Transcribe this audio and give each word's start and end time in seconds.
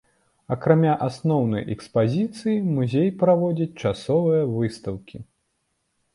Акрамя 0.53 0.93
асноўнай 1.07 1.63
экспазіцыі 1.75 2.65
музей 2.79 3.09
праводзіць 3.21 3.69
часовыя 3.91 4.41
выстаўкі. 4.57 5.17